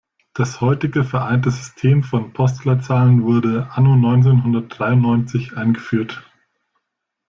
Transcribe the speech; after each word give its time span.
Das 0.33 0.61
heutige 0.61 1.03
vereinte 1.03 1.51
System 1.51 2.01
von 2.01 2.33
Postleitzahlen 2.33 3.21
wurde 3.21 3.67
anno 3.69 3.95
neunzehnhundertdreiundneunzig 3.95 5.55
eingeführt. 5.55 6.23